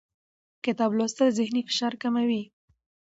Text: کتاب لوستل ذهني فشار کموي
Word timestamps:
کتاب 0.65 0.91
لوستل 0.97 1.27
ذهني 1.37 1.61
فشار 1.67 1.93
کموي 2.01 2.43